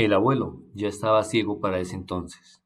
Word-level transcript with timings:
El 0.00 0.14
abuelo 0.14 0.62
ya 0.72 0.88
estaba 0.88 1.22
ciego 1.24 1.60
para 1.60 1.78
ese 1.78 1.94
entonces. 1.94 2.62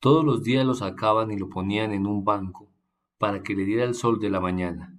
Todos 0.00 0.24
los 0.24 0.42
días 0.42 0.64
lo 0.64 0.72
sacaban 0.72 1.30
y 1.30 1.36
lo 1.36 1.50
ponían 1.50 1.92
en 1.92 2.06
un 2.06 2.24
banco 2.24 2.72
para 3.18 3.42
que 3.42 3.54
le 3.54 3.66
diera 3.66 3.84
el 3.84 3.94
sol 3.94 4.18
de 4.18 4.30
la 4.30 4.40
mañana, 4.40 4.98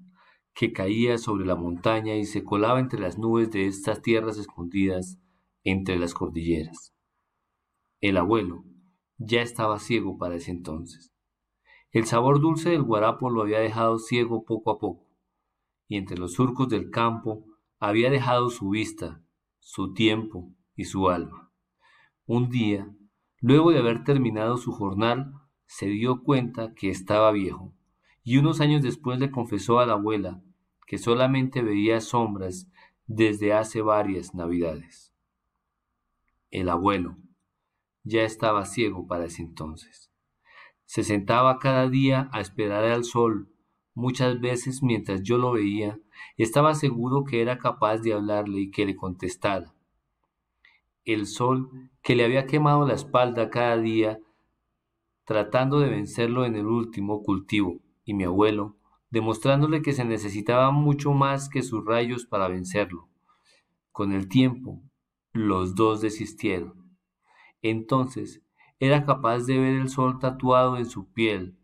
que 0.53 0.73
caía 0.73 1.17
sobre 1.17 1.47
la 1.47 1.55
montaña 1.55 2.15
y 2.15 2.25
se 2.25 2.43
colaba 2.43 2.79
entre 2.79 2.99
las 2.99 3.17
nubes 3.17 3.49
de 3.49 3.65
estas 3.65 4.03
tierras 4.03 4.37
escondidas 4.37 5.17
entre 5.63 5.97
las 5.97 6.13
cordilleras. 6.13 6.93
El 7.99 8.17
abuelo 8.17 8.63
ya 9.17 9.41
estaba 9.41 9.79
ciego 9.79 10.19
para 10.19 10.35
ese 10.35 10.51
entonces. 10.51 11.11
El 11.89 12.05
sabor 12.05 12.41
dulce 12.41 12.69
del 12.69 12.83
guarapo 12.83 13.31
lo 13.31 13.41
había 13.41 13.59
dejado 13.59 13.97
ciego 13.97 14.45
poco 14.45 14.69
a 14.69 14.77
poco, 14.77 15.07
y 15.87 15.97
entre 15.97 16.19
los 16.19 16.33
surcos 16.33 16.69
del 16.69 16.91
campo 16.91 17.43
había 17.79 18.11
dejado 18.11 18.51
su 18.51 18.69
vista, 18.69 19.23
su 19.57 19.93
tiempo 19.93 20.53
y 20.79 20.85
su 20.85 21.09
alma. 21.09 21.51
Un 22.25 22.49
día, 22.49 22.89
luego 23.41 23.71
de 23.71 23.79
haber 23.79 24.05
terminado 24.05 24.55
su 24.55 24.71
jornal, 24.71 25.33
se 25.65 25.87
dio 25.87 26.23
cuenta 26.23 26.73
que 26.73 26.89
estaba 26.89 27.33
viejo, 27.33 27.73
y 28.23 28.37
unos 28.37 28.61
años 28.61 28.81
después 28.81 29.19
le 29.19 29.29
confesó 29.29 29.79
a 29.79 29.85
la 29.85 29.93
abuela 29.93 30.41
que 30.87 30.97
solamente 30.97 31.61
veía 31.61 31.99
sombras 31.99 32.71
desde 33.07 33.51
hace 33.51 33.81
varias 33.81 34.33
navidades. 34.33 35.13
El 36.49 36.69
abuelo 36.69 37.17
ya 38.03 38.23
estaba 38.23 38.65
ciego 38.65 39.05
para 39.05 39.25
ese 39.25 39.41
entonces. 39.41 40.09
Se 40.85 41.03
sentaba 41.03 41.59
cada 41.59 41.89
día 41.89 42.29
a 42.31 42.39
esperar 42.39 42.85
al 42.85 43.03
sol. 43.03 43.53
Muchas 43.95 44.39
veces 44.39 44.81
mientras 44.81 45.23
yo 45.23 45.37
lo 45.37 45.51
veía, 45.51 45.99
estaba 46.37 46.73
seguro 46.73 47.25
que 47.25 47.41
era 47.41 47.57
capaz 47.57 47.97
de 47.97 48.13
hablarle 48.13 48.61
y 48.61 48.71
que 48.71 48.85
le 48.85 48.95
contestara. 48.95 49.75
El 51.05 51.25
sol 51.25 51.89
que 52.01 52.15
le 52.15 52.25
había 52.25 52.45
quemado 52.45 52.85
la 52.87 52.93
espalda 52.93 53.49
cada 53.49 53.77
día, 53.77 54.19
tratando 55.25 55.79
de 55.79 55.89
vencerlo 55.89 56.45
en 56.45 56.55
el 56.55 56.67
último 56.67 57.23
cultivo, 57.23 57.79
y 58.03 58.13
mi 58.13 58.23
abuelo, 58.23 58.77
demostrándole 59.11 59.81
que 59.81 59.93
se 59.93 60.05
necesitaba 60.05 60.71
mucho 60.71 61.13
más 61.13 61.49
que 61.49 61.61
sus 61.61 61.85
rayos 61.85 62.25
para 62.25 62.47
vencerlo. 62.47 63.07
Con 63.91 64.11
el 64.11 64.27
tiempo, 64.27 64.81
los 65.33 65.75
dos 65.75 66.01
desistieron. 66.01 66.97
Entonces 67.61 68.41
era 68.79 69.05
capaz 69.05 69.45
de 69.45 69.59
ver 69.59 69.75
el 69.75 69.89
sol 69.89 70.19
tatuado 70.19 70.77
en 70.77 70.85
su 70.85 71.11
piel, 71.11 71.57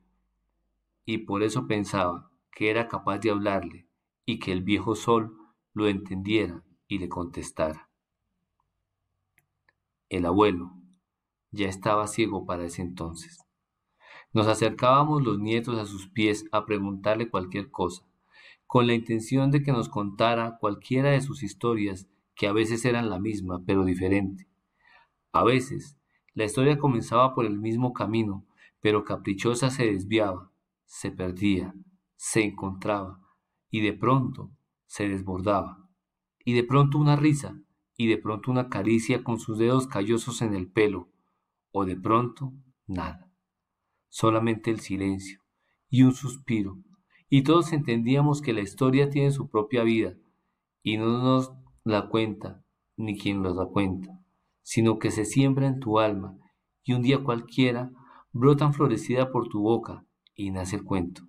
y 1.05 1.19
por 1.19 1.43
eso 1.43 1.67
pensaba 1.67 2.31
que 2.51 2.69
era 2.69 2.87
capaz 2.87 3.19
de 3.19 3.31
hablarle 3.31 3.87
y 4.25 4.39
que 4.39 4.51
el 4.51 4.63
viejo 4.63 4.95
sol 4.95 5.37
lo 5.73 5.87
entendiera 5.87 6.63
y 6.87 6.97
le 6.99 7.09
contestara. 7.09 7.84
El 10.15 10.25
abuelo 10.25 10.71
ya 11.51 11.67
estaba 11.67 12.07
ciego 12.07 12.45
para 12.45 12.63
ese 12.63 12.81
entonces. 12.81 13.45
Nos 14.31 14.47
acercábamos 14.47 15.21
los 15.21 15.39
nietos 15.39 15.77
a 15.77 15.85
sus 15.85 16.07
pies 16.07 16.45
a 16.53 16.65
preguntarle 16.65 17.29
cualquier 17.29 17.69
cosa, 17.69 18.07
con 18.65 18.87
la 18.87 18.93
intención 18.93 19.51
de 19.51 19.61
que 19.61 19.73
nos 19.73 19.89
contara 19.89 20.57
cualquiera 20.57 21.09
de 21.09 21.19
sus 21.19 21.43
historias 21.43 22.07
que 22.33 22.47
a 22.47 22.53
veces 22.53 22.85
eran 22.85 23.09
la 23.09 23.19
misma, 23.19 23.61
pero 23.65 23.83
diferente. 23.83 24.47
A 25.33 25.43
veces, 25.43 25.97
la 26.33 26.45
historia 26.45 26.79
comenzaba 26.79 27.35
por 27.35 27.45
el 27.45 27.59
mismo 27.59 27.91
camino, 27.91 28.45
pero 28.79 29.03
caprichosa 29.03 29.69
se 29.69 29.85
desviaba, 29.85 30.49
se 30.85 31.11
perdía, 31.11 31.75
se 32.15 32.41
encontraba, 32.41 33.19
y 33.69 33.81
de 33.81 33.91
pronto 33.91 34.49
se 34.85 35.09
desbordaba, 35.09 35.89
y 36.45 36.53
de 36.53 36.63
pronto 36.63 36.99
una 36.99 37.17
risa, 37.17 37.59
y 37.97 38.07
de 38.07 38.17
pronto 38.17 38.51
una 38.51 38.69
caricia 38.69 39.23
con 39.23 39.39
sus 39.39 39.57
dedos 39.57 39.87
callosos 39.87 40.41
en 40.41 40.53
el 40.53 40.69
pelo, 40.69 41.09
o 41.71 41.85
de 41.85 41.95
pronto 41.95 42.53
nada, 42.87 43.31
solamente 44.09 44.71
el 44.71 44.79
silencio 44.79 45.41
y 45.89 46.03
un 46.03 46.13
suspiro, 46.13 46.77
y 47.29 47.43
todos 47.43 47.73
entendíamos 47.73 48.41
que 48.41 48.53
la 48.53 48.61
historia 48.61 49.09
tiene 49.09 49.31
su 49.31 49.49
propia 49.49 49.83
vida, 49.83 50.15
y 50.83 50.97
no 50.97 51.21
nos 51.21 51.53
la 51.83 52.09
cuenta 52.09 52.63
ni 52.97 53.17
quien 53.17 53.41
nos 53.41 53.55
la 53.55 53.65
cuenta, 53.65 54.19
sino 54.61 54.99
que 54.99 55.11
se 55.11 55.25
siembra 55.25 55.67
en 55.67 55.79
tu 55.79 55.99
alma, 55.99 56.37
y 56.83 56.93
un 56.93 57.01
día 57.01 57.23
cualquiera 57.23 57.91
brotan 58.31 58.73
florecida 58.73 59.31
por 59.31 59.47
tu 59.47 59.61
boca, 59.61 60.05
y 60.35 60.51
nace 60.51 60.75
el 60.75 60.83
cuento. 60.83 61.23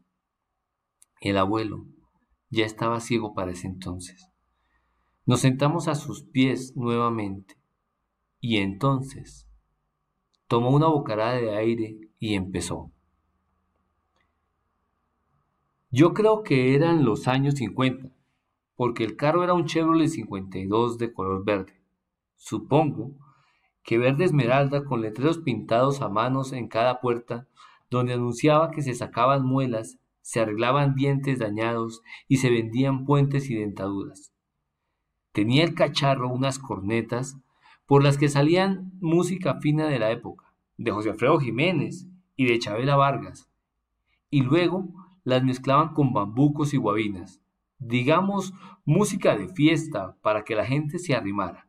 El 1.20 1.38
abuelo 1.38 1.86
ya 2.50 2.64
estaba 2.64 3.00
ciego 3.00 3.34
para 3.34 3.52
ese 3.52 3.66
entonces. 3.66 4.30
Nos 5.26 5.40
sentamos 5.40 5.88
a 5.88 5.96
sus 5.96 6.22
pies 6.22 6.76
nuevamente, 6.76 7.56
y 8.40 8.58
entonces 8.58 9.48
tomó 10.46 10.70
una 10.70 10.86
bocarada 10.86 11.34
de 11.34 11.56
aire 11.56 11.98
y 12.20 12.34
empezó. 12.34 12.92
Yo 15.90 16.14
creo 16.14 16.44
que 16.44 16.76
eran 16.76 17.04
los 17.04 17.26
años 17.26 17.54
50, 17.54 18.08
porque 18.76 19.02
el 19.02 19.16
carro 19.16 19.42
era 19.42 19.54
un 19.54 19.66
Chevrolet 19.66 20.10
52 20.10 20.96
de 20.96 21.12
color 21.12 21.44
verde. 21.44 21.82
Supongo 22.36 23.10
que 23.82 23.98
verde 23.98 24.26
esmeralda 24.26 24.84
con 24.84 25.00
letreros 25.00 25.38
pintados 25.38 26.02
a 26.02 26.08
manos 26.08 26.52
en 26.52 26.68
cada 26.68 27.00
puerta, 27.00 27.48
donde 27.90 28.12
anunciaba 28.12 28.70
que 28.70 28.82
se 28.82 28.94
sacaban 28.94 29.44
muelas, 29.44 29.98
se 30.20 30.38
arreglaban 30.38 30.94
dientes 30.94 31.40
dañados 31.40 32.02
y 32.28 32.36
se 32.36 32.48
vendían 32.48 33.04
puentes 33.04 33.50
y 33.50 33.56
dentaduras. 33.56 34.35
Tenía 35.36 35.64
el 35.64 35.74
cacharro 35.74 36.30
unas 36.30 36.58
cornetas 36.58 37.36
por 37.84 38.02
las 38.02 38.16
que 38.16 38.30
salían 38.30 38.92
música 39.02 39.60
fina 39.60 39.86
de 39.86 39.98
la 39.98 40.10
época, 40.10 40.54
de 40.78 40.92
José 40.92 41.10
Alfredo 41.10 41.38
Jiménez 41.38 42.06
y 42.36 42.46
de 42.46 42.58
Chabela 42.58 42.96
Vargas, 42.96 43.46
y 44.30 44.40
luego 44.40 44.88
las 45.24 45.44
mezclaban 45.44 45.92
con 45.92 46.14
bambucos 46.14 46.72
y 46.72 46.78
guabinas, 46.78 47.42
digamos 47.78 48.54
música 48.86 49.36
de 49.36 49.48
fiesta 49.48 50.16
para 50.22 50.42
que 50.42 50.54
la 50.54 50.64
gente 50.64 50.98
se 50.98 51.14
arrimara. 51.14 51.68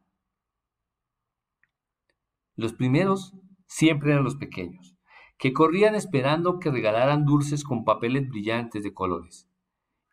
Los 2.56 2.72
primeros 2.72 3.34
siempre 3.66 4.14
eran 4.14 4.24
los 4.24 4.38
pequeños, 4.38 4.96
que 5.38 5.52
corrían 5.52 5.94
esperando 5.94 6.60
que 6.60 6.72
regalaran 6.72 7.26
dulces 7.26 7.66
con 7.66 7.84
papeles 7.84 8.30
brillantes 8.30 8.82
de 8.84 8.94
colores. 8.94 9.47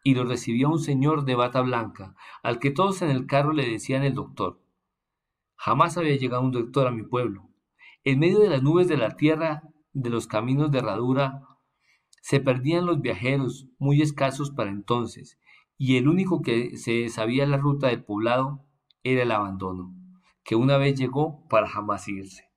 Y 0.04 0.15
los 0.15 0.28
recibía 0.28 0.69
un 0.69 0.78
señor 0.78 1.25
de 1.25 1.34
bata 1.34 1.60
blanca, 1.62 2.15
al 2.44 2.60
que 2.60 2.70
todos 2.70 3.03
en 3.03 3.10
el 3.10 3.26
carro 3.26 3.53
le 3.53 3.69
decían 3.69 4.04
el 4.04 4.15
doctor. 4.15 4.62
Jamás 5.56 5.98
había 5.98 6.15
llegado 6.15 6.42
un 6.42 6.53
doctor 6.53 6.87
a 6.87 6.92
mi 6.92 7.03
pueblo. 7.03 7.50
En 8.04 8.20
medio 8.20 8.38
de 8.38 8.50
las 8.50 8.62
nubes 8.62 8.87
de 8.87 8.97
la 8.97 9.16
tierra, 9.16 9.65
de 9.92 10.10
los 10.10 10.28
caminos 10.28 10.70
de 10.70 10.78
herradura, 10.78 11.42
se 12.22 12.38
perdían 12.38 12.87
los 12.87 13.00
viajeros, 13.00 13.66
muy 13.78 14.00
escasos 14.00 14.53
para 14.53 14.70
entonces, 14.70 15.41
y 15.76 15.97
el 15.97 16.06
único 16.06 16.42
que 16.42 16.76
se 16.76 17.09
sabía 17.09 17.44
la 17.47 17.56
ruta 17.56 17.88
del 17.88 18.04
poblado 18.04 18.65
era 19.03 19.25
el 19.25 19.32
abandono 19.32 19.92
que 20.44 20.54
una 20.54 20.76
vez 20.76 20.97
llegó 20.98 21.48
para 21.48 21.66
jamás 21.66 22.06
irse. 22.06 22.50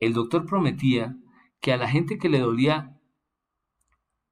El 0.00 0.12
doctor 0.12 0.44
prometía 0.44 1.16
que 1.60 1.72
a 1.72 1.76
la 1.76 1.88
gente 1.88 2.18
que 2.18 2.28
le 2.28 2.40
dolía 2.40 3.00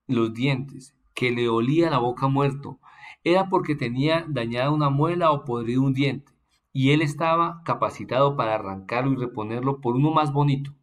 los 0.07 0.35
dientes, 0.35 0.95
que 1.15 1.31
le 1.31 1.49
olía 1.49 1.91
la 1.91 1.99
boca 1.99 2.29
muerto, 2.29 2.79
era 3.23 3.49
porque 3.49 3.75
tenía 3.75 4.27
dañada 4.29 4.71
una 4.71 4.91
muela 4.91 5.31
o 5.31 5.45
podrido 5.45 5.83
un 5.83 5.95
diente, 5.95 6.33
y 6.73 6.91
él 6.91 7.01
estaba 7.01 7.63
capacitado 7.65 8.37
para 8.37 8.55
arrancarlo 8.55 9.13
y 9.13 9.17
reponerlo 9.17 9.81
por 9.81 9.97
uno 9.97 10.11
más 10.11 10.33
bonito, 10.33 10.75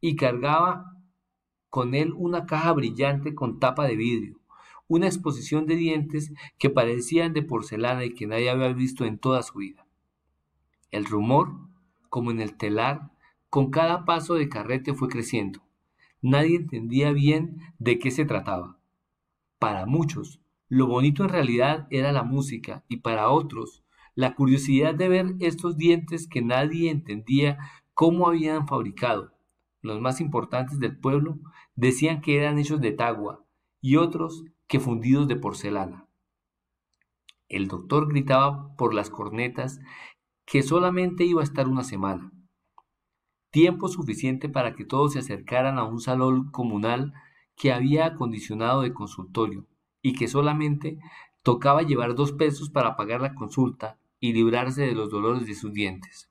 y 0.00 0.16
cargaba 0.16 0.92
con 1.68 1.94
él 1.94 2.14
una 2.16 2.46
caja 2.46 2.72
brillante 2.72 3.34
con 3.34 3.58
tapa 3.58 3.86
de 3.86 3.96
vidrio, 3.96 4.40
una 4.88 5.06
exposición 5.06 5.66
de 5.66 5.76
dientes 5.76 6.32
que 6.58 6.70
parecían 6.70 7.32
de 7.32 7.42
porcelana 7.42 8.04
y 8.04 8.14
que 8.14 8.26
nadie 8.26 8.50
había 8.50 8.72
visto 8.72 9.04
en 9.04 9.18
toda 9.18 9.42
su 9.42 9.58
vida. 9.58 9.86
El 10.90 11.04
rumor, 11.04 11.52
como 12.08 12.30
en 12.30 12.40
el 12.40 12.56
telar, 12.56 13.10
con 13.50 13.70
cada 13.70 14.04
paso 14.04 14.34
de 14.34 14.48
carrete 14.48 14.94
fue 14.94 15.08
creciendo. 15.08 15.60
Nadie 16.22 16.56
entendía 16.56 17.12
bien 17.12 17.60
de 17.78 17.98
qué 17.98 18.10
se 18.10 18.24
trataba. 18.24 18.75
Para 19.58 19.86
muchos, 19.86 20.40
lo 20.68 20.86
bonito 20.86 21.22
en 21.22 21.30
realidad 21.30 21.86
era 21.90 22.12
la 22.12 22.22
música 22.22 22.84
y 22.88 22.98
para 22.98 23.30
otros, 23.30 23.84
la 24.14 24.34
curiosidad 24.34 24.94
de 24.94 25.08
ver 25.08 25.34
estos 25.40 25.76
dientes 25.76 26.26
que 26.28 26.42
nadie 26.42 26.90
entendía 26.90 27.58
cómo 27.94 28.28
habían 28.28 28.66
fabricado. 28.66 29.32
Los 29.80 30.00
más 30.00 30.20
importantes 30.20 30.80
del 30.80 30.98
pueblo 30.98 31.38
decían 31.74 32.20
que 32.20 32.36
eran 32.36 32.58
hechos 32.58 32.80
de 32.80 32.92
tagua 32.92 33.44
y 33.80 33.96
otros 33.96 34.44
que 34.66 34.80
fundidos 34.80 35.28
de 35.28 35.36
porcelana. 35.36 36.06
El 37.48 37.68
doctor 37.68 38.08
gritaba 38.08 38.74
por 38.76 38.92
las 38.92 39.08
cornetas 39.08 39.80
que 40.44 40.62
solamente 40.62 41.24
iba 41.24 41.40
a 41.40 41.44
estar 41.44 41.68
una 41.68 41.84
semana. 41.84 42.32
Tiempo 43.50 43.88
suficiente 43.88 44.48
para 44.48 44.74
que 44.74 44.84
todos 44.84 45.12
se 45.12 45.20
acercaran 45.20 45.78
a 45.78 45.84
un 45.84 46.00
salón 46.00 46.50
comunal 46.50 47.14
que 47.56 47.72
había 47.72 48.06
acondicionado 48.06 48.82
de 48.82 48.92
consultorio 48.92 49.66
y 50.02 50.12
que 50.12 50.28
solamente 50.28 50.98
tocaba 51.42 51.82
llevar 51.82 52.14
dos 52.14 52.32
pesos 52.32 52.70
para 52.70 52.96
pagar 52.96 53.20
la 53.20 53.34
consulta 53.34 53.98
y 54.20 54.32
librarse 54.32 54.82
de 54.82 54.94
los 54.94 55.10
dolores 55.10 55.46
de 55.46 55.54
sus 55.54 55.72
dientes. 55.72 56.30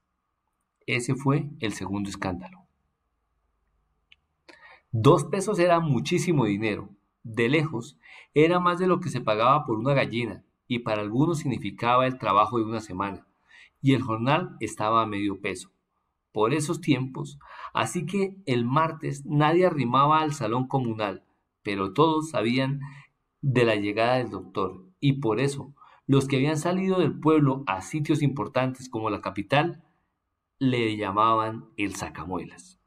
Ese 0.86 1.16
fue 1.16 1.50
el 1.60 1.74
segundo 1.74 2.10
escándalo. 2.10 2.66
Dos 4.92 5.26
pesos 5.26 5.60
era 5.60 5.80
muchísimo 5.80 6.46
dinero. 6.46 6.90
De 7.24 7.50
lejos, 7.50 7.98
era 8.34 8.60
más 8.60 8.78
de 8.80 8.88
lo 8.88 9.00
que 9.00 9.10
se 9.10 9.20
pagaba 9.20 9.66
por 9.66 9.80
una 9.80 9.94
gallina, 9.94 10.44
y 10.68 10.80
para 10.80 11.02
algunos 11.02 11.40
significaba 11.40 12.06
el 12.06 12.18
trabajo 12.20 12.60
de 12.60 12.66
una 12.66 12.82
semana, 12.82 13.28
y 13.82 13.94
el 13.94 14.02
jornal 14.02 14.56
estaba 14.60 15.02
a 15.02 15.08
medio 15.08 15.42
peso. 15.42 15.72
Por 16.36 16.54
esos 16.54 16.82
tiempos, 16.82 17.40
así 17.74 18.06
que 18.06 18.36
el 18.46 18.66
martes 18.66 19.26
nadie 19.26 19.68
arrimaba 19.68 20.20
al 20.20 20.34
salón 20.34 20.68
comunal, 20.68 21.24
pero 21.64 21.94
todos 21.94 22.32
sabían 22.32 22.82
de 23.40 23.64
la 23.64 23.78
llegada 23.78 24.18
del 24.18 24.32
doctor, 24.32 24.84
y 25.00 25.22
por 25.22 25.40
eso 25.40 25.74
los 26.08 26.28
que 26.28 26.36
habían 26.36 26.58
salido 26.58 27.00
del 27.00 27.18
pueblo 27.18 27.64
a 27.68 27.82
sitios 27.82 28.22
importantes 28.22 28.90
como 28.90 29.10
la 29.10 29.22
capital 29.22 29.82
le 30.60 30.98
llamaban 30.98 31.70
el 31.78 31.96
sacamuelas. 31.96 32.82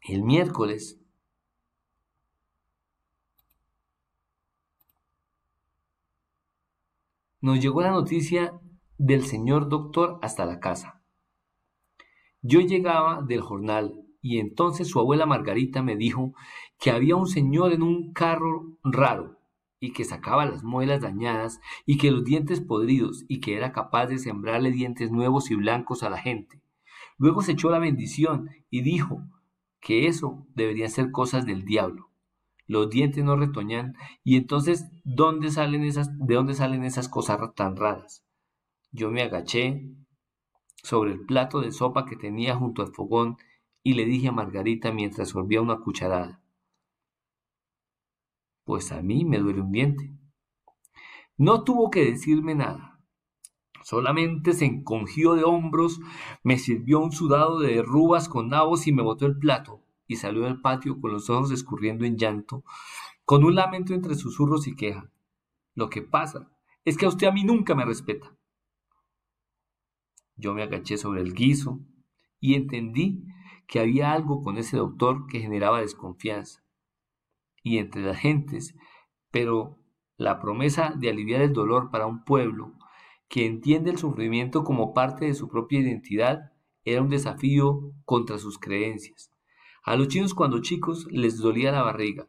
El 0.00 0.22
miércoles 0.22 1.00
nos 7.40 7.58
llegó 7.58 7.82
la 7.82 7.90
noticia 7.90 8.60
del 8.98 9.24
señor 9.24 9.68
doctor 9.68 10.18
hasta 10.22 10.44
la 10.44 10.60
casa. 10.60 11.02
Yo 12.42 12.60
llegaba 12.60 13.22
del 13.22 13.40
jornal 13.40 14.04
y 14.20 14.38
entonces 14.38 14.88
su 14.88 14.98
abuela 14.98 15.24
Margarita 15.24 15.82
me 15.82 15.96
dijo 15.96 16.34
que 16.78 16.90
había 16.90 17.16
un 17.16 17.28
señor 17.28 17.72
en 17.72 17.82
un 17.82 18.12
carro 18.12 18.76
raro 18.82 19.38
y 19.80 19.92
que 19.92 20.04
sacaba 20.04 20.46
las 20.46 20.64
muelas 20.64 21.00
dañadas 21.00 21.60
y 21.86 21.98
que 21.98 22.10
los 22.10 22.24
dientes 22.24 22.60
podridos 22.60 23.24
y 23.28 23.40
que 23.40 23.56
era 23.56 23.72
capaz 23.72 24.06
de 24.06 24.18
sembrarle 24.18 24.72
dientes 24.72 25.12
nuevos 25.12 25.50
y 25.50 25.54
blancos 25.54 26.02
a 26.02 26.10
la 26.10 26.18
gente. 26.18 26.60
Luego 27.16 27.42
se 27.42 27.52
echó 27.52 27.70
la 27.70 27.78
bendición 27.78 28.50
y 28.70 28.82
dijo 28.82 29.22
que 29.80 30.08
eso 30.08 30.46
deberían 30.54 30.90
ser 30.90 31.12
cosas 31.12 31.46
del 31.46 31.64
diablo. 31.64 32.10
Los 32.66 32.90
dientes 32.90 33.24
no 33.24 33.36
retoñan 33.36 33.94
y 34.24 34.36
entonces 34.36 34.90
¿dónde 35.04 35.50
salen 35.50 35.84
esas, 35.84 36.10
¿de 36.18 36.34
dónde 36.34 36.54
salen 36.54 36.84
esas 36.84 37.08
cosas 37.08 37.38
tan 37.54 37.76
raras? 37.76 38.27
Yo 38.90 39.10
me 39.10 39.22
agaché 39.22 39.82
sobre 40.82 41.12
el 41.12 41.26
plato 41.26 41.60
de 41.60 41.72
sopa 41.72 42.06
que 42.06 42.16
tenía 42.16 42.56
junto 42.56 42.82
al 42.82 42.92
fogón 42.92 43.36
y 43.82 43.94
le 43.94 44.04
dije 44.06 44.28
a 44.28 44.32
Margarita 44.32 44.92
mientras 44.92 45.30
sorbía 45.30 45.60
una 45.60 45.80
cucharada. 45.80 46.42
Pues 48.64 48.92
a 48.92 49.02
mí 49.02 49.24
me 49.24 49.38
duele 49.38 49.60
un 49.60 49.72
diente. 49.72 50.12
No 51.36 51.64
tuvo 51.64 51.90
que 51.90 52.04
decirme 52.04 52.54
nada. 52.54 53.00
Solamente 53.82 54.52
se 54.52 54.66
encogió 54.66 55.34
de 55.34 55.44
hombros, 55.44 56.00
me 56.42 56.58
sirvió 56.58 57.00
un 57.00 57.12
sudado 57.12 57.60
de 57.60 57.82
rubas 57.82 58.28
con 58.28 58.48
nabos 58.48 58.86
y 58.86 58.92
me 58.92 59.02
botó 59.02 59.24
el 59.24 59.38
plato, 59.38 59.82
y 60.06 60.16
salió 60.16 60.42
del 60.42 60.60
patio 60.60 61.00
con 61.00 61.12
los 61.12 61.30
ojos 61.30 61.50
escurriendo 61.50 62.04
en 62.04 62.18
llanto, 62.18 62.64
con 63.24 63.44
un 63.44 63.54
lamento 63.54 63.94
entre 63.94 64.14
susurros 64.14 64.66
y 64.66 64.74
queja. 64.74 65.10
Lo 65.74 65.88
que 65.88 66.02
pasa 66.02 66.50
es 66.84 66.98
que 66.98 67.06
a 67.06 67.08
usted 67.08 67.28
a 67.28 67.32
mí 67.32 67.44
nunca 67.44 67.74
me 67.74 67.84
respeta. 67.84 68.37
Yo 70.38 70.54
me 70.54 70.62
agaché 70.62 70.96
sobre 70.96 71.20
el 71.20 71.34
guiso 71.34 71.80
y 72.40 72.54
entendí 72.54 73.24
que 73.66 73.80
había 73.80 74.12
algo 74.12 74.42
con 74.42 74.56
ese 74.56 74.76
doctor 74.78 75.26
que 75.26 75.40
generaba 75.40 75.80
desconfianza 75.80 76.64
y 77.62 77.78
entre 77.78 78.02
las 78.02 78.18
gentes, 78.18 78.74
pero 79.30 79.78
la 80.16 80.40
promesa 80.40 80.94
de 80.96 81.10
aliviar 81.10 81.42
el 81.42 81.52
dolor 81.52 81.90
para 81.90 82.06
un 82.06 82.24
pueblo 82.24 82.74
que 83.28 83.44
entiende 83.44 83.90
el 83.90 83.98
sufrimiento 83.98 84.64
como 84.64 84.94
parte 84.94 85.26
de 85.26 85.34
su 85.34 85.48
propia 85.48 85.80
identidad 85.80 86.52
era 86.84 87.02
un 87.02 87.10
desafío 87.10 87.92
contra 88.04 88.38
sus 88.38 88.58
creencias. 88.58 89.30
A 89.84 89.96
los 89.96 90.08
chinos 90.08 90.34
cuando 90.34 90.62
chicos 90.62 91.06
les 91.10 91.38
dolía 91.38 91.72
la 91.72 91.82
barriga. 91.82 92.26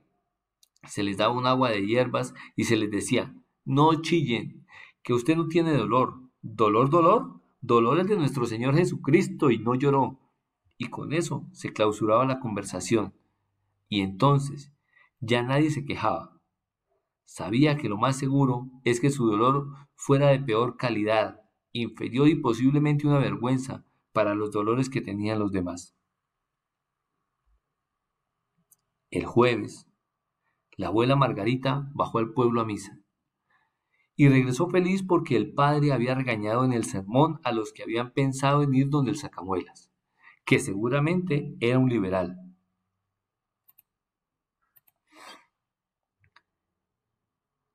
Se 0.87 1.03
les 1.03 1.17
daba 1.17 1.33
un 1.33 1.45
agua 1.45 1.69
de 1.69 1.85
hierbas 1.85 2.33
y 2.55 2.65
se 2.65 2.75
les 2.75 2.91
decía, 2.91 3.33
no 3.65 4.01
chillen, 4.01 4.65
que 5.03 5.13
usted 5.13 5.35
no 5.35 5.47
tiene 5.47 5.73
dolor. 5.73 6.15
¿Dolor, 6.41 6.89
dolor? 6.89 7.38
Dolor 7.61 7.99
es 7.99 8.07
de 8.07 8.15
nuestro 8.15 8.45
Señor 8.45 8.75
Jesucristo 8.75 9.51
y 9.51 9.59
no 9.59 9.75
lloró. 9.75 10.19
Y 10.77 10.89
con 10.89 11.11
eso 11.11 11.45
se 11.51 11.73
clausuraba 11.73 12.25
la 12.25 12.39
conversación. 12.39 13.13
Y 13.89 14.01
entonces 14.01 14.71
ya 15.19 15.43
nadie 15.43 15.69
se 15.69 15.83
quejaba. 15.83 16.39
Sabía 17.25 17.77
que 17.77 17.89
lo 17.89 17.97
más 17.97 18.17
seguro 18.17 18.69
es 18.85 19.01
que 19.01 19.09
su 19.09 19.27
dolor 19.27 19.67
fuera 19.95 20.29
de 20.29 20.39
peor 20.39 20.77
calidad, 20.77 21.41
inferior 21.73 22.29
y 22.29 22.35
posiblemente 22.35 23.07
una 23.07 23.19
vergüenza 23.19 23.85
para 24.13 24.35
los 24.35 24.51
dolores 24.51 24.89
que 24.89 25.01
tenían 25.01 25.39
los 25.39 25.51
demás. 25.51 25.95
El 29.11 29.25
jueves, 29.25 29.87
la 30.77 30.87
abuela 30.87 31.15
Margarita 31.15 31.89
bajó 31.93 32.19
al 32.19 32.31
pueblo 32.33 32.61
a 32.61 32.65
misa 32.65 32.98
y 34.19 34.27
regresó 34.27 34.67
feliz 34.67 35.01
porque 35.01 35.37
el 35.37 35.53
padre 35.53 35.93
había 35.93 36.13
regañado 36.13 36.65
en 36.65 36.73
el 36.73 36.83
sermón 36.83 37.39
a 37.45 37.53
los 37.53 37.71
que 37.71 37.83
habían 37.83 38.11
pensado 38.11 38.63
en 38.63 38.75
ir 38.75 38.89
donde 38.89 39.11
el 39.11 39.17
sacamuelas, 39.17 39.89
que 40.43 40.59
seguramente 40.59 41.55
era 41.61 41.79
un 41.79 41.87
liberal 41.87 42.37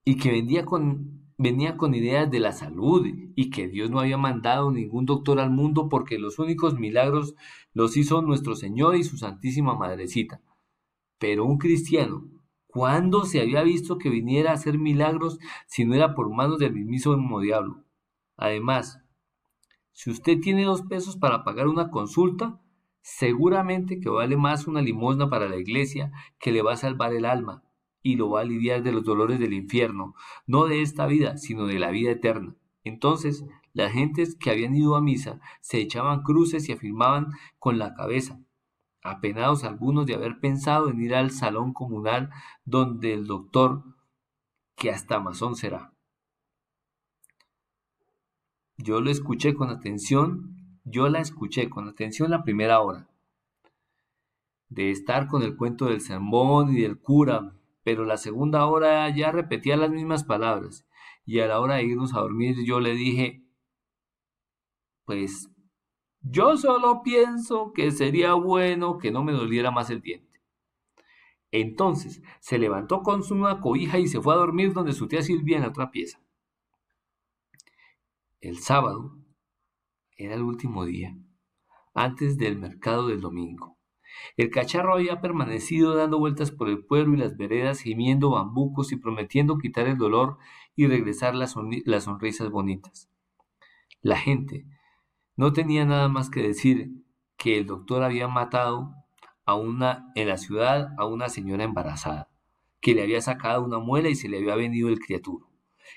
y 0.05 0.19
que 0.19 0.33
venía 0.33 0.67
con, 0.67 1.33
venía 1.39 1.79
con 1.79 1.95
ideas 1.95 2.31
de 2.31 2.41
la 2.41 2.53
salud 2.53 3.07
y 3.35 3.49
que 3.49 3.67
Dios 3.67 3.89
no 3.89 4.01
había 4.01 4.19
mandado 4.19 4.71
ningún 4.71 5.07
doctor 5.07 5.41
al 5.41 5.51
mundo 5.51 5.89
porque 5.89 6.19
los 6.19 6.39
únicos 6.39 6.79
milagros 6.79 7.35
los 7.73 7.97
hizo 7.97 8.21
nuestro 8.21 8.55
Señor 8.55 8.97
y 8.97 9.05
su 9.05 9.17
Santísima 9.17 9.77
Madrecita. 9.77 10.43
Pero 11.19 11.47
un 11.47 11.57
cristiano, 11.57 12.29
¿cuándo 12.75 13.25
se 13.25 13.41
había 13.41 13.63
visto 13.63 13.99
que 13.99 14.11
viniera 14.11 14.51
a 14.51 14.55
hacer 14.55 14.79
milagros 14.79 15.39
si 15.69 15.85
no 15.85 15.95
era 15.95 16.17
por 16.17 16.29
manos 16.35 16.59
del 16.59 16.75
mismo 16.75 17.41
diablo? 17.41 17.85
Además, 18.37 19.01
si 19.93 20.11
usted 20.11 20.41
tiene 20.41 20.65
dos 20.65 20.83
pesos 20.83 21.17
para 21.17 21.45
pagar 21.45 21.69
una 21.69 21.93
consulta, 21.93 22.61
seguramente 23.01 24.01
que 24.01 24.09
vale 24.09 24.37
más 24.37 24.67
una 24.67 24.83
limosna 24.83 25.31
para 25.31 25.49
la 25.49 25.57
iglesia 25.57 26.11
que 26.41 26.51
le 26.51 26.63
va 26.63 26.73
a 26.73 26.77
salvar 26.77 27.15
el 27.15 27.27
alma 27.27 27.63
y 28.03 28.17
lo 28.17 28.29
va 28.29 28.41
a 28.41 28.43
aliviar 28.43 28.83
de 28.83 28.91
los 28.91 29.05
dolores 29.05 29.39
del 29.39 29.53
infierno, 29.53 30.17
no 30.49 30.67
de 30.67 30.83
esta 30.83 31.07
vida, 31.07 31.37
sino 31.37 31.67
de 31.67 31.79
la 31.79 31.93
vida 31.93 32.11
eterna. 32.11 32.57
Entonces, 32.83 33.45
las 33.73 33.93
gentes 33.93 34.35
que 34.35 34.51
habían 34.51 34.75
ido 34.75 34.97
a 34.97 35.01
misa 35.01 35.41
se 35.61 35.79
echaban 35.79 36.23
cruces 36.23 36.69
y 36.69 36.73
afirmaban 36.73 37.29
con 37.61 37.79
la 37.79 37.95
cabeza, 37.95 38.41
apenados 39.05 39.65
algunos 39.65 40.07
de 40.07 40.15
haber 40.15 40.41
pensado 40.41 40.89
en 40.89 41.01
ir 41.01 41.15
al 41.15 41.31
salón 41.31 41.73
comunal 41.73 42.31
donde 42.65 43.13
el 43.13 43.27
doctor, 43.27 43.85
que 44.77 44.91
hasta 44.91 45.21
masón 45.21 45.55
será. 45.55 45.93
Yo 48.77 49.01
lo 49.01 49.11
escuché 49.11 49.55
con 49.55 49.69
atención, 49.71 50.81
yo 50.85 51.09
la 51.09 51.21
escuché 51.21 51.71
con 51.71 51.87
atención 51.87 52.31
la 52.31 52.43
primera 52.43 52.81
hora. 52.81 53.09
De 54.69 54.91
estar 54.91 55.29
con 55.29 55.43
el 55.43 55.57
cuento 55.57 55.87
del 55.87 56.01
sermón 56.01 56.75
y 56.75 56.81
del 56.81 56.99
cura, 56.99 57.55
pero 57.85 58.05
la 58.05 58.17
segunda 58.17 58.67
hora 58.67 59.09
ya 59.11 59.31
repetía 59.31 59.77
las 59.77 59.91
mismas 59.91 60.25
palabras, 60.25 60.87
y 61.27 61.41
a 61.41 61.47
la 61.47 61.61
hora 61.61 61.77
de 61.77 61.85
irnos 61.85 62.15
a 62.15 62.21
dormir 62.21 62.57
yo 62.65 62.81
le 62.81 62.95
dije, 62.95 63.45
pues 65.05 65.54
yo 66.25 66.57
solo 66.57 67.03
pienso 67.03 67.73
que 67.73 67.91
sería 67.91 68.35
bueno 68.35 68.99
que 68.99 69.11
no 69.11 69.23
me 69.23 69.33
doliera 69.33 69.71
más 69.71 69.91
el 69.91 70.01
diente. 70.01 70.41
Entonces 71.51 72.23
se 72.41 72.59
levantó 72.59 73.03
con 73.03 73.23
su 73.23 73.37
nueva 73.37 73.61
cobija 73.61 73.99
y 73.99 74.09
se 74.09 74.21
fue 74.21 74.35
a 74.35 74.39
dormir 74.39 74.73
donde 74.73 74.93
su 74.93 75.07
tía 75.07 75.23
Silvia 75.23 75.57
en 75.57 75.63
la 75.63 75.69
otra 75.69 75.91
pieza. 75.91 76.21
El 78.41 78.59
sábado 78.59 79.17
era 80.17 80.35
el 80.35 80.43
último 80.43 80.85
día, 80.85 81.17
antes 81.95 82.37
del 82.37 82.59
mercado 82.59 83.09
del 83.09 83.21
domingo. 83.21 83.79
El 84.37 84.51
cacharro 84.51 84.95
había 84.95 85.21
permanecido 85.21 85.95
dando 85.95 86.19
vueltas 86.19 86.51
por 86.51 86.69
el 86.69 86.85
pueblo 86.85 87.15
y 87.15 87.19
las 87.19 87.37
veredas, 87.37 87.81
gimiendo 87.81 88.31
bambucos 88.31 88.93
y 88.93 88.97
prometiendo 88.97 89.59
quitar 89.59 89.87
el 89.87 89.97
dolor 89.97 90.39
y 90.77 90.87
regresar 90.87 91.35
las, 91.35 91.53
sonrisas 91.53 92.51
bonitas. 92.51 93.09
La 94.03 94.17
gente 94.17 94.67
no 95.37 95.53
tenía 95.53 95.85
nada 95.85 96.09
más 96.09 96.31
que 96.31 96.43
decir 96.43 97.05
que 97.37 97.59
el 97.59 97.67
doctor 97.67 98.03
había 98.03 98.29
matado 98.29 98.95
a 99.45 99.55
una 99.55 100.11
en 100.15 100.29
la 100.29 100.39
ciudad 100.39 100.95
a 100.97 101.07
una 101.07 101.29
señora 101.29 101.65
embarazada, 101.65 102.31
que 102.81 102.95
le 102.95 103.03
había 103.03 103.21
sacado 103.21 103.65
una 103.65 103.79
muela 103.79 104.09
y 104.09 104.15
se 104.15 104.29
le 104.29 104.39
había 104.39 104.55
venido 104.55 104.89
el 104.89 105.01
criaturo, 105.01 105.51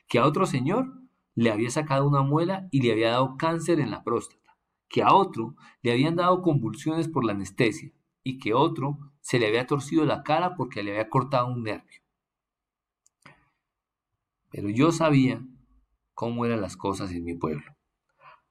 que 0.08 0.20
a 0.20 0.26
otro 0.26 0.46
señor 0.46 0.94
le 1.36 1.52
había 1.52 1.70
sacado 1.70 2.08
una 2.08 2.24
muela 2.24 2.68
y 2.72 2.82
le 2.82 2.92
había 2.92 3.12
dado 3.12 3.38
cáncer 3.38 3.80
en 3.80 3.92
la 3.92 4.04
próstata, 4.04 4.58
que 4.90 5.04
a 5.04 5.14
otro 5.14 5.56
le 5.82 5.92
habían 5.92 6.16
dado 6.16 6.42
convulsiones 6.42 7.08
por 7.08 7.24
la 7.24 7.34
anestesia, 7.34 7.92
y 8.24 8.40
que 8.40 8.54
otro 8.54 8.98
se 9.22 9.40
le 9.40 9.48
había 9.48 9.68
torcido 9.68 10.04
la 10.04 10.24
cara 10.24 10.56
porque 10.56 10.84
le 10.84 10.92
había 10.92 11.10
cortado 11.10 11.48
un 11.48 11.64
nervio. 11.64 12.02
Pero 14.50 14.70
yo 14.70 14.92
sabía 14.92 15.42
cómo 16.14 16.46
eran 16.46 16.60
las 16.60 16.76
cosas 16.76 17.12
en 17.12 17.24
mi 17.24 17.36
pueblo. 17.36 17.77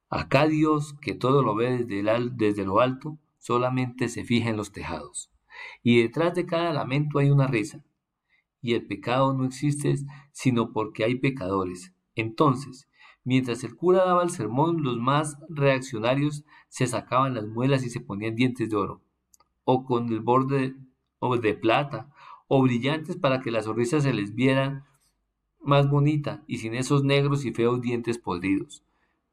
Acá 0.09 0.47
Dios, 0.47 0.95
que 1.01 1.13
todo 1.13 1.43
lo 1.43 1.53
ve 1.55 1.83
desde, 1.83 2.65
lo 2.65 2.79
alto, 2.79 3.17
solamente 3.39 4.07
se 4.07 4.23
fija 4.23 4.49
en 4.49 4.57
los 4.57 4.71
tejados. 4.71 5.29
Y 5.83 6.01
detrás 6.01 6.33
de 6.33 6.45
cada 6.45 6.71
lamento 6.71 7.19
hay 7.19 7.29
una 7.29 7.47
risa. 7.47 7.83
Y 8.61 8.73
el 8.73 8.85
pecado 8.85 9.33
no 9.33 9.45
existe 9.45 9.95
sino 10.31 10.71
porque 10.71 11.03
hay 11.03 11.15
pecadores. 11.15 11.93
Entonces, 12.15 12.87
mientras 13.25 13.63
el 13.65 13.75
cura 13.75 14.05
daba 14.05 14.23
el 14.23 14.29
sermón, 14.29 14.81
los 14.81 14.97
más 14.97 15.37
reaccionarios 15.49 16.45
se 16.69 16.87
sacaban 16.87 17.33
las 17.33 17.45
muelas 17.47 17.83
y 17.83 17.89
se 17.89 17.99
ponían 17.99 18.35
dientes 18.35 18.69
de 18.69 18.75
oro, 18.77 19.01
o 19.65 19.83
con 19.83 20.07
el 20.07 20.21
borde 20.21 20.75
de 21.41 21.53
plata, 21.53 22.09
o 22.47 22.61
brillantes 22.61 23.17
para 23.17 23.41
que 23.41 23.51
la 23.51 23.61
sonrisa 23.61 23.99
se 23.99 24.13
les 24.13 24.33
viera 24.33 24.87
más 25.59 25.89
bonita 25.89 26.43
y 26.47 26.59
sin 26.59 26.75
esos 26.75 27.03
negros 27.03 27.45
y 27.45 27.51
feos 27.51 27.81
dientes 27.81 28.17
podridos. 28.17 28.86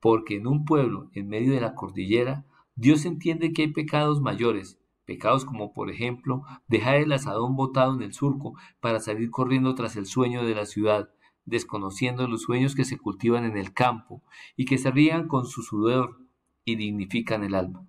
Porque 0.05 0.37
en 0.37 0.47
un 0.47 0.67
pueblo, 0.67 1.09
en 1.15 1.29
medio 1.29 1.55
de 1.55 1.63
la 1.63 1.75
cordillera, 1.75 2.45
Dios 2.77 3.07
entiende 3.07 3.55
que 3.55 3.63
hay 3.63 3.69
pecados 3.69 4.21
mayores, 4.21 4.79
pecados 5.07 5.47
como 5.47 5.73
por 5.73 5.91
ejemplo 5.91 6.43
dejar 6.69 6.97
el 6.97 7.11
asadón 7.11 7.57
botado 7.57 7.95
en 7.95 8.03
el 8.03 8.13
surco 8.13 8.53
para 8.81 9.01
salir 9.01 9.31
corriendo 9.31 9.75
tras 9.75 9.97
el 9.97 10.05
sueño 10.05 10.45
de 10.45 10.55
la 10.55 10.67
ciudad, 10.67 11.09
desconociendo 11.47 12.29
los 12.29 12.43
sueños 12.43 12.75
que 12.75 12.85
se 12.85 12.99
cultivan 12.99 13.47
en 13.47 13.57
el 13.57 13.73
campo 13.73 14.23
y 14.57 14.67
que 14.67 14.77
se 14.77 14.91
rían 14.91 15.27
con 15.27 15.47
su 15.47 15.63
sudor 15.63 16.19
y 16.67 16.77
dignifican 16.77 17.43
el 17.43 17.55
alma. 17.55 17.87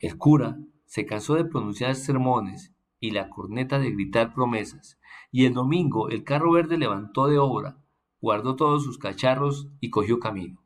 El 0.00 0.18
cura 0.18 0.58
se 0.86 1.06
cansó 1.06 1.34
de 1.34 1.44
pronunciar 1.44 1.94
sermones 1.94 2.72
y 2.98 3.12
la 3.12 3.30
corneta 3.30 3.78
de 3.78 3.92
gritar 3.92 4.34
promesas, 4.34 4.98
y 5.30 5.44
el 5.44 5.54
domingo 5.54 6.08
el 6.08 6.24
carro 6.24 6.50
verde 6.50 6.78
levantó 6.78 7.28
de 7.28 7.38
obra, 7.38 7.78
guardó 8.24 8.56
todos 8.56 8.82
sus 8.82 8.96
cacharros 8.96 9.68
y 9.80 9.90
cogió 9.90 10.18
camino. 10.18 10.62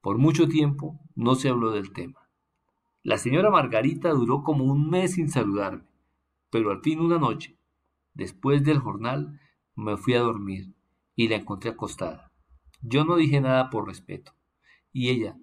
Por 0.00 0.16
mucho 0.16 0.48
tiempo 0.48 0.98
no 1.14 1.34
se 1.34 1.50
habló 1.50 1.72
del 1.72 1.92
tema. 1.92 2.30
La 3.02 3.18
señora 3.18 3.50
Margarita 3.50 4.08
duró 4.12 4.42
como 4.42 4.64
un 4.64 4.88
mes 4.88 5.12
sin 5.12 5.28
saludarme, 5.28 5.84
pero 6.48 6.70
al 6.70 6.80
fin 6.80 7.00
una 7.00 7.18
noche, 7.18 7.58
después 8.14 8.64
del 8.64 8.78
jornal, 8.78 9.38
me 9.74 9.98
fui 9.98 10.14
a 10.14 10.20
dormir 10.20 10.72
y 11.16 11.28
la 11.28 11.36
encontré 11.36 11.72
acostada. 11.72 12.32
Yo 12.80 13.04
no 13.04 13.16
dije 13.16 13.42
nada 13.42 13.68
por 13.68 13.86
respeto, 13.86 14.32
y 14.94 15.10
ella 15.10 15.36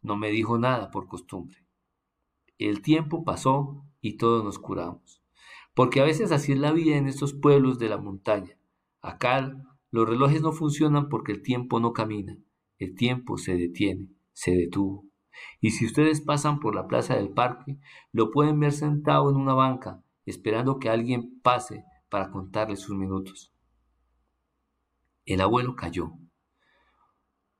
no 0.00 0.16
me 0.16 0.30
dijo 0.30 0.56
nada 0.56 0.90
por 0.90 1.08
costumbre. 1.08 1.58
El 2.56 2.80
tiempo 2.80 3.22
pasó 3.22 3.84
y 4.00 4.16
todos 4.16 4.42
nos 4.42 4.58
curamos. 4.58 5.20
Porque 5.74 6.00
a 6.00 6.04
veces 6.04 6.32
así 6.32 6.52
es 6.52 6.58
la 6.58 6.72
vida 6.72 6.96
en 6.96 7.06
estos 7.06 7.34
pueblos 7.34 7.78
de 7.78 7.90
la 7.90 7.98
montaña. 7.98 8.56
Acá 9.02 9.52
los 9.90 10.08
relojes 10.08 10.42
no 10.42 10.52
funcionan 10.52 11.08
porque 11.08 11.32
el 11.32 11.42
tiempo 11.42 11.80
no 11.80 11.92
camina. 11.92 12.38
El 12.78 12.94
tiempo 12.94 13.38
se 13.38 13.56
detiene, 13.56 14.08
se 14.32 14.52
detuvo. 14.52 15.04
Y 15.60 15.70
si 15.70 15.86
ustedes 15.86 16.20
pasan 16.20 16.60
por 16.60 16.74
la 16.74 16.86
plaza 16.86 17.14
del 17.16 17.30
parque, 17.30 17.78
lo 18.12 18.30
pueden 18.30 18.58
ver 18.60 18.72
sentado 18.72 19.30
en 19.30 19.36
una 19.36 19.54
banca, 19.54 20.02
esperando 20.24 20.78
que 20.78 20.88
alguien 20.88 21.40
pase 21.40 21.84
para 22.08 22.30
contarle 22.30 22.76
sus 22.76 22.96
minutos. 22.96 23.52
El 25.24 25.40
abuelo 25.40 25.74
cayó. 25.76 26.12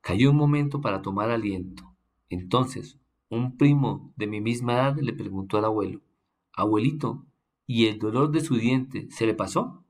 Cayó 0.00 0.30
un 0.30 0.36
momento 0.36 0.80
para 0.80 1.02
tomar 1.02 1.30
aliento. 1.30 1.96
Entonces, 2.28 2.98
un 3.28 3.56
primo 3.56 4.12
de 4.16 4.26
mi 4.26 4.40
misma 4.40 4.74
edad 4.74 4.96
le 4.96 5.12
preguntó 5.12 5.58
al 5.58 5.64
abuelo, 5.64 6.00
Abuelito, 6.52 7.26
¿y 7.66 7.86
el 7.86 7.98
dolor 7.98 8.30
de 8.30 8.40
su 8.40 8.56
diente 8.56 9.08
se 9.10 9.26
le 9.26 9.34
pasó? 9.34 9.84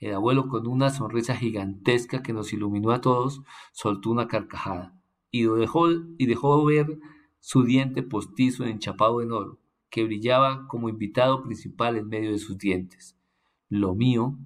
El 0.00 0.14
abuelo, 0.14 0.48
con 0.48 0.66
una 0.66 0.88
sonrisa 0.88 1.36
gigantesca 1.36 2.22
que 2.22 2.32
nos 2.32 2.54
iluminó 2.54 2.90
a 2.90 3.02
todos, 3.02 3.42
soltó 3.72 4.10
una 4.10 4.28
carcajada 4.28 4.98
y 5.30 5.44
dejó, 5.44 6.64
ver 6.64 6.98
su 7.38 7.64
diente 7.64 8.02
postizo 8.02 8.64
enchapado 8.64 9.20
en 9.20 9.30
oro, 9.30 9.60
que 9.90 10.04
brillaba 10.04 10.66
como 10.68 10.88
invitado 10.88 11.42
principal 11.42 11.98
en 11.98 12.08
medio 12.08 12.32
de 12.32 12.38
sus 12.38 12.56
dientes. 12.56 13.18
Lo 13.68 13.94
mío, 13.94 14.38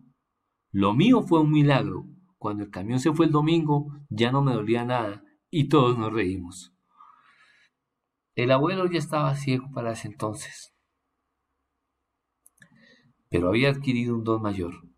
lo 0.73 0.93
mío 0.93 1.23
fue 1.23 1.41
un 1.41 1.53
milagro. 1.53 2.05
Cuando 2.37 2.65
el 2.65 2.71
camión 2.71 2.99
se 2.99 3.13
fue 3.13 3.27
el 3.27 3.33
domingo, 3.33 3.97
ya 4.11 4.33
no 4.33 4.43
me 4.43 4.53
dolía 4.53 4.85
nada 4.85 5.23
y 5.51 5.69
todos 5.69 5.97
nos 5.97 6.13
reímos. 6.13 6.75
El 8.35 8.51
abuelo 8.51 8.91
ya 8.91 8.99
estaba 8.99 9.37
ciego 9.37 9.71
para 9.73 9.93
ese 9.93 10.09
entonces, 10.09 10.75
pero 13.31 13.49
había 13.49 13.71
adquirido 13.71 14.17
un 14.17 14.25
don 14.25 14.43
mayor 14.43 14.94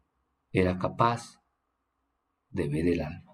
era 0.59 0.79
capaz 0.79 1.39
de 2.49 2.67
ver 2.67 2.89
el 2.89 3.03
alma. 3.03 3.26